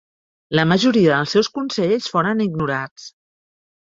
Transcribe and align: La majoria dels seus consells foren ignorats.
La 0.59 0.63
majoria 0.69 1.11
dels 1.11 1.35
seus 1.37 1.49
consells 1.57 2.07
foren 2.13 2.41
ignorats. 2.47 3.07